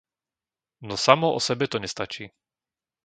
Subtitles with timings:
[0.89, 2.31] No samo osebe to nestačí.